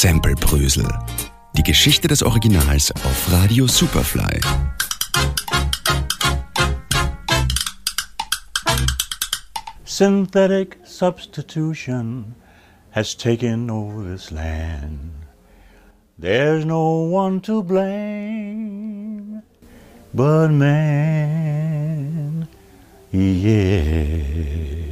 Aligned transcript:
Samplebrösel. 0.00 0.86
Die 1.56 1.64
Geschichte 1.64 2.06
des 2.06 2.22
Originals 2.22 2.92
auf 2.92 3.32
Radio 3.32 3.66
Superfly. 3.66 4.40
Synthetic 9.84 10.78
substitution 10.84 12.36
has 12.92 13.16
taken 13.16 13.68
over 13.68 14.04
this 14.04 14.30
land. 14.30 15.10
There's 16.16 16.64
no 16.64 17.10
one 17.10 17.40
to 17.40 17.64
blame 17.64 19.42
but 20.14 20.50
man. 20.52 22.46
Yeah. 23.10 24.87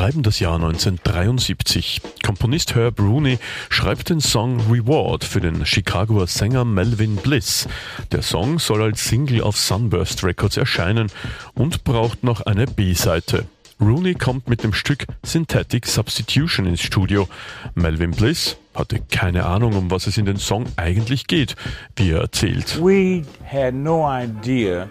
Schreiben 0.00 0.22
das 0.22 0.40
Jahr 0.40 0.54
1973. 0.54 2.00
Komponist 2.24 2.74
Herb 2.74 2.98
Rooney 2.98 3.38
schreibt 3.68 4.08
den 4.08 4.22
Song 4.22 4.58
Reward 4.70 5.24
für 5.24 5.42
den 5.42 5.66
Chicagoer 5.66 6.26
Sänger 6.26 6.64
Melvin 6.64 7.16
Bliss. 7.16 7.68
Der 8.10 8.22
Song 8.22 8.58
soll 8.58 8.82
als 8.82 9.06
Single 9.06 9.42
auf 9.42 9.58
Sunburst 9.58 10.24
Records 10.24 10.56
erscheinen 10.56 11.08
und 11.52 11.84
braucht 11.84 12.24
noch 12.24 12.40
eine 12.40 12.64
B-Seite. 12.64 13.44
Rooney 13.78 14.14
kommt 14.14 14.48
mit 14.48 14.64
dem 14.64 14.72
Stück 14.72 15.04
Synthetic 15.22 15.84
Substitution 15.84 16.64
ins 16.64 16.80
Studio. 16.80 17.28
Melvin 17.74 18.12
Bliss 18.12 18.56
hatte 18.74 19.00
keine 19.10 19.44
Ahnung, 19.44 19.74
um 19.74 19.90
was 19.90 20.06
es 20.06 20.16
in 20.16 20.24
den 20.24 20.38
Song 20.38 20.64
eigentlich 20.76 21.26
geht, 21.26 21.56
wie 21.96 22.12
er 22.12 22.22
erzählt. 22.22 22.82
We 22.82 23.22
had 23.44 23.74
no 23.74 24.08
idea 24.10 24.88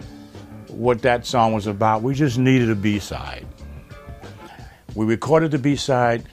what 0.67 1.01
that 1.01 1.25
song 1.25 1.55
was 1.55 1.65
about. 1.65 2.07
We 2.07 2.13
just 2.13 2.37
needed 2.37 2.69
a 2.69 2.75
B-side. 2.75 3.58
We 4.99 5.05
recorded 5.05 5.51
the 5.51 5.57
B-side, 5.57 6.23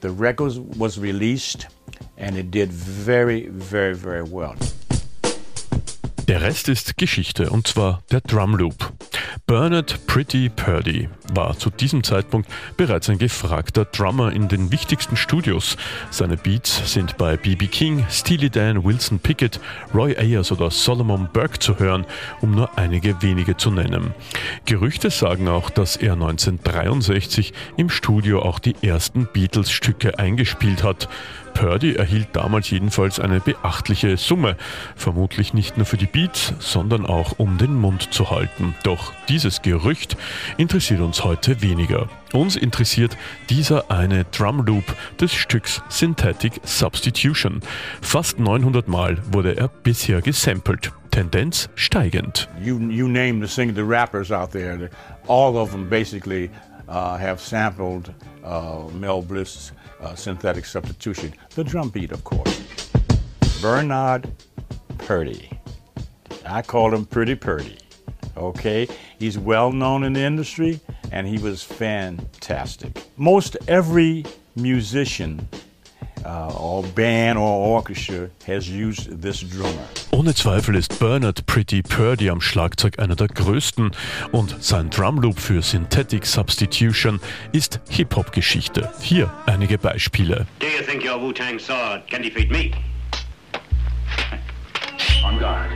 the 0.00 0.08
record 0.08 0.54
was 0.78 0.98
released, 0.98 1.66
and 2.16 2.38
it 2.38 2.50
did 2.50 2.72
very, 2.72 3.48
very, 3.48 3.94
very 3.94 4.22
well. 4.22 4.54
Der 6.26 6.40
Rest 6.40 6.70
ist 6.70 6.96
Geschichte 6.96 7.50
und 7.50 7.66
zwar 7.66 8.02
der 8.10 8.22
Drum 8.22 8.56
Loop. 8.56 8.93
Bernard 9.46 10.06
Pretty 10.06 10.48
Purdy 10.48 11.08
war 11.32 11.58
zu 11.58 11.70
diesem 11.70 12.04
Zeitpunkt 12.04 12.48
bereits 12.76 13.08
ein 13.08 13.18
gefragter 13.18 13.84
Drummer 13.84 14.32
in 14.32 14.48
den 14.48 14.70
wichtigsten 14.72 15.16
Studios. 15.16 15.76
Seine 16.10 16.36
Beats 16.36 16.92
sind 16.92 17.16
bei 17.16 17.36
B.B. 17.36 17.66
King, 17.66 18.06
Steely 18.10 18.50
Dan, 18.50 18.84
Wilson 18.84 19.18
Pickett, 19.18 19.60
Roy 19.94 20.16
Ayers 20.16 20.52
oder 20.52 20.70
Solomon 20.70 21.28
Burke 21.32 21.58
zu 21.58 21.78
hören, 21.78 22.06
um 22.40 22.54
nur 22.54 22.78
einige 22.78 23.20
wenige 23.22 23.56
zu 23.56 23.70
nennen. 23.70 24.14
Gerüchte 24.64 25.10
sagen 25.10 25.48
auch, 25.48 25.70
dass 25.70 25.96
er 25.96 26.12
1963 26.14 27.52
im 27.76 27.90
Studio 27.90 28.42
auch 28.42 28.58
die 28.58 28.76
ersten 28.82 29.26
Beatles-Stücke 29.26 30.18
eingespielt 30.18 30.82
hat. 30.82 31.08
Purdy 31.64 31.94
erhielt 31.94 32.28
damals 32.34 32.68
jedenfalls 32.68 33.18
eine 33.18 33.40
beachtliche 33.40 34.18
Summe, 34.18 34.58
vermutlich 34.96 35.54
nicht 35.54 35.78
nur 35.78 35.86
für 35.86 35.96
die 35.96 36.04
Beats, 36.04 36.52
sondern 36.58 37.06
auch 37.06 37.38
um 37.38 37.56
den 37.56 37.74
Mund 37.74 38.12
zu 38.12 38.30
halten. 38.30 38.74
Doch 38.82 39.14
dieses 39.30 39.62
Gerücht 39.62 40.18
interessiert 40.58 41.00
uns 41.00 41.24
heute 41.24 41.62
weniger. 41.62 42.10
Uns 42.34 42.56
interessiert 42.56 43.16
dieser 43.48 43.90
eine 43.90 44.24
Drum 44.24 44.66
Loop 44.66 44.84
des 45.18 45.32
Stücks 45.32 45.80
Synthetic 45.88 46.60
Substitution. 46.64 47.60
Fast 48.02 48.38
900 48.38 48.86
Mal 48.86 49.16
wurde 49.32 49.56
er 49.56 49.68
bisher 49.68 50.20
gesampelt. 50.20 50.92
Tendenz 51.10 51.70
steigend. 51.76 52.46
You, 52.62 52.78
you 52.90 53.08
name 53.08 53.40
the 53.40 53.50
sing 53.50 53.74
the 53.74 53.84
rappers 53.84 54.30
out 54.30 54.50
there, 54.50 54.90
all 55.28 55.56
of 55.56 55.70
them 55.70 55.88
basically 55.88 56.50
uh, 56.88 57.16
have 57.16 57.40
sampled 57.40 58.12
uh, 58.42 58.84
Mel 58.92 59.22
Bliss' 59.22 59.72
uh, 60.00 60.14
synthetic 60.14 60.64
substitution. 60.64 61.32
The 61.54 61.64
drum 61.64 61.88
beat, 61.90 62.12
of 62.12 62.24
course. 62.24 62.90
Bernard 63.60 64.30
Purdy. 64.98 65.50
I 66.46 66.62
call 66.62 66.94
him 66.94 67.06
Pretty 67.06 67.34
Purdy. 67.34 67.78
Okay, 68.36 68.88
he's 69.18 69.38
well 69.38 69.72
known 69.72 70.04
in 70.04 70.12
the 70.12 70.20
industry 70.20 70.80
and 71.12 71.26
he 71.26 71.38
was 71.38 71.62
fantastic. 71.62 73.02
Most 73.16 73.56
every 73.68 74.24
musician 74.56 75.48
uh, 76.24 76.52
or 76.58 76.82
band 76.94 77.38
or 77.38 77.76
orchestra 77.76 78.28
has 78.46 78.68
used 78.68 79.20
this 79.20 79.40
drummer. 79.40 79.84
Ohne 80.10 80.34
Zweifel 80.34 80.74
ist 80.76 80.98
Bernard 80.98 81.44
Pretty 81.46 81.82
Purdy 81.82 82.30
am 82.30 82.40
Schlagzeug 82.40 82.98
einer 82.98 83.16
der 83.16 83.28
größten 83.28 83.90
und 84.32 84.62
sein 84.62 84.90
Drumloop 84.90 85.38
für 85.38 85.62
Synthetic 85.62 86.26
Substitution 86.26 87.20
ist 87.52 87.80
Hip-Hop-Geschichte. 87.90 88.90
Hier 89.00 89.30
einige 89.46 89.78
Beispiele. 89.78 90.46
Do 90.60 90.66
you 90.66 90.82
think 90.84 91.04
your 91.04 91.20
Wu-Tang 91.20 91.58
sword 91.58 92.06
can 92.08 92.22
defeat 92.22 92.50
me? 92.50 92.70
On 95.24 95.38
guard. 95.38 95.70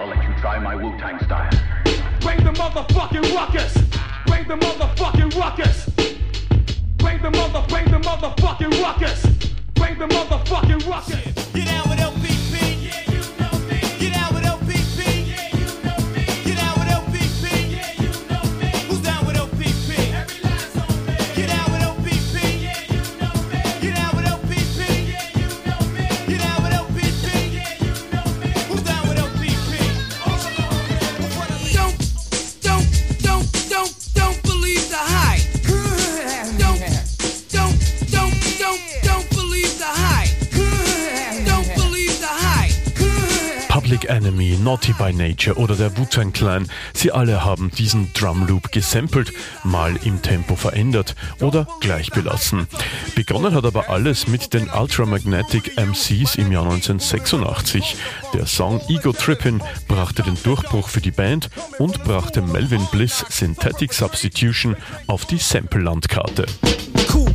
I'll 0.00 0.08
let 0.08 0.22
you 0.22 0.30
try 0.40 0.58
my 0.58 0.74
Wu-Tang 0.74 1.18
style. 1.24 1.50
Bring 2.20 2.42
the 2.44 2.52
motherfucking 2.52 3.34
ruckus! 3.34 3.74
Bring 4.26 4.46
the 4.46 4.56
motherfucking 4.56 5.34
ruckus! 5.36 5.86
Bring 6.98 7.22
the 7.22 7.30
mother, 7.30 7.64
bring 7.68 7.90
the 7.90 7.98
motherfucking 7.98 8.82
ruckus! 8.82 9.39
Public 44.00 44.16
Enemy, 44.16 44.58
Naughty 44.62 44.94
by 44.94 45.12
Nature 45.12 45.56
oder 45.56 45.76
der 45.76 45.96
Wu-Tang 45.98 46.32
Clan, 46.32 46.66
sie 46.94 47.12
alle 47.12 47.44
haben 47.44 47.70
diesen 47.70 48.10
Drum 48.14 48.46
Loop 48.46 48.72
gesampelt, 48.72 49.32
mal 49.62 49.94
im 50.04 50.22
Tempo 50.22 50.56
verändert 50.56 51.14
oder 51.40 51.66
gleich 51.80 52.10
belassen. 52.10 52.66
Begonnen 53.14 53.54
hat 53.54 53.66
aber 53.66 53.90
alles 53.90 54.26
mit 54.26 54.54
den 54.54 54.70
Ultramagnetic 54.70 55.76
MCs 55.76 56.36
im 56.36 56.50
Jahr 56.50 56.64
1986. 56.64 57.96
Der 58.32 58.46
Song 58.46 58.80
Ego 58.88 59.12
Trippin' 59.12 59.62
brachte 59.86 60.22
den 60.22 60.40
Durchbruch 60.42 60.88
für 60.88 61.02
die 61.02 61.10
Band 61.10 61.50
und 61.78 62.02
brachte 62.04 62.40
Melvin 62.40 62.86
Bliss 62.90 63.24
Synthetic 63.28 63.92
Substitution 63.92 64.76
auf 65.08 65.26
die 65.26 65.38
Sample-Landkarte. 65.38 66.46
cool 67.12 67.30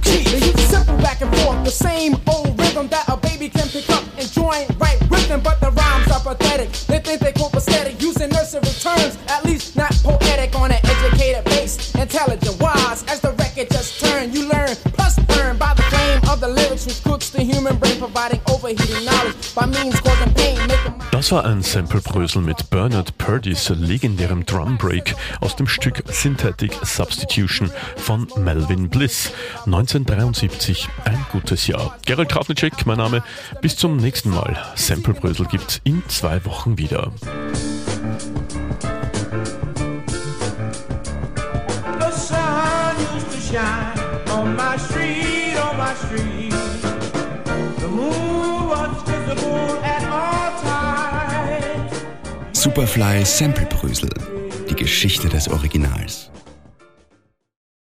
They 6.88 7.00
think 7.00 7.22
they 7.22 7.32
quote 7.32 7.54
aesthetic, 7.54 8.02
using 8.02 8.30
nursery 8.30 8.62
terms, 8.62 9.18
at 9.28 9.46
least 9.46 9.76
not 9.76 9.92
poetic 10.04 10.56
on 10.56 10.72
an 10.72 10.80
educated 10.84 11.44
base. 11.46 11.94
Intelligent, 11.96 12.60
wise, 12.62 13.04
as 13.06 13.20
the 13.22 13.32
record 13.34 13.70
just 13.70 14.00
turned, 14.04 14.34
you 14.34 14.48
learn, 14.48 14.76
plus 14.98 15.18
earn 15.40 15.58
by 15.58 15.74
the 15.74 15.84
flame 15.84 16.22
of 16.30 16.40
the 16.40 16.48
lyrics, 16.48 16.86
which 16.86 17.04
cooks 17.04 17.30
the 17.30 17.42
human 17.42 17.78
brain, 17.78 17.98
providing 18.00 18.42
overheating 18.50 19.06
knowledge. 19.06 19.56
By 19.56 19.66
means 19.66 20.00
causing 20.02 20.34
Das 21.26 21.32
war 21.32 21.46
ein 21.46 21.64
Samplebrösel 21.64 22.40
mit 22.44 22.70
Bernard 22.70 23.18
Purdys 23.18 23.70
legendärem 23.70 24.46
Drum 24.46 24.78
Break 24.78 25.16
aus 25.42 25.56
dem 25.56 25.68
Stück 25.68 26.04
Synthetic 26.06 26.74
Substitution 26.84 27.72
von 27.96 28.28
Melvin 28.38 28.90
Bliss. 28.90 29.32
1973, 29.66 30.88
ein 31.06 31.26
gutes 31.32 31.66
Jahr. 31.66 31.98
Gerald 32.06 32.30
Trafnicek, 32.30 32.86
mein 32.86 33.00
Name. 33.00 33.24
Bis 33.60 33.76
zum 33.76 33.98
nächsten 33.98 34.30
Mal. 34.30 34.56
Samplebrösel 34.76 35.48
gibt's 35.48 35.82
in 35.84 36.04
zwei 36.10 36.46
Wochen 36.46 36.78
wieder. 36.78 37.12
The 42.00 42.12
sun 42.12 42.96
used 43.16 43.32
to 43.32 43.40
shine 43.40 43.95
Superfly 52.66 53.24
Samplebrösel. 53.24 54.10
Die 54.68 54.76
Geschichte 54.76 55.30
des 55.30 55.48
Originals. 55.48 56.32